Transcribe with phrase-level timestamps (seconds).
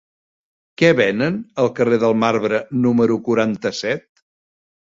[0.81, 4.09] Què venen al carrer del Marbre número quaranta-set?